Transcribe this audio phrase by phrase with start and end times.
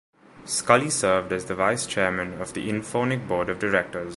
[0.47, 4.09] Sculley served as the vice chairman of the InPhonic board of directors.